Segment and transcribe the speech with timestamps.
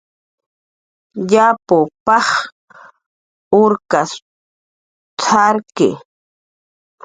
[1.31, 2.27] "Yapw paj
[3.61, 4.11] urkas
[5.19, 5.89] t""arki"